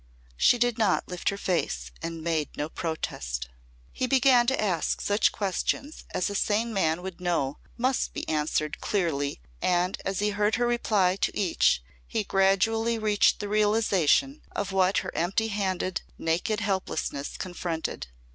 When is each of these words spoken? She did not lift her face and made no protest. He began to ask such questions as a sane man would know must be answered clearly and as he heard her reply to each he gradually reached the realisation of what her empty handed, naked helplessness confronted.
She 0.35 0.57
did 0.57 0.79
not 0.79 1.07
lift 1.07 1.29
her 1.29 1.37
face 1.37 1.91
and 2.01 2.23
made 2.23 2.57
no 2.57 2.69
protest. 2.69 3.49
He 3.93 4.07
began 4.07 4.47
to 4.47 4.59
ask 4.59 4.99
such 4.99 5.31
questions 5.31 6.05
as 6.11 6.27
a 6.27 6.33
sane 6.33 6.73
man 6.73 7.03
would 7.03 7.21
know 7.21 7.59
must 7.77 8.11
be 8.11 8.27
answered 8.27 8.81
clearly 8.81 9.41
and 9.61 10.01
as 10.03 10.17
he 10.17 10.31
heard 10.31 10.55
her 10.55 10.65
reply 10.65 11.17
to 11.17 11.37
each 11.37 11.83
he 12.07 12.23
gradually 12.23 12.97
reached 12.97 13.39
the 13.39 13.47
realisation 13.47 14.41
of 14.55 14.71
what 14.71 14.97
her 15.05 15.13
empty 15.13 15.49
handed, 15.49 16.01
naked 16.17 16.61
helplessness 16.61 17.37
confronted. 17.37 18.07